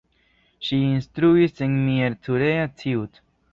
Ŝi 0.69 0.79
instruis 0.85 1.63
en 1.67 1.77
Miercurea 1.83 2.67
Ciuc. 2.83 3.25